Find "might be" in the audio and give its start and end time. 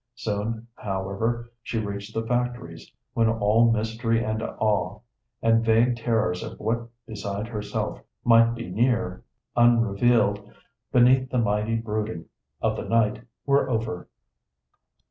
8.23-8.67